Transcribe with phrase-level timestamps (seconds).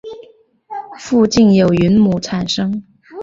[0.97, 2.63] 附近有云母产出。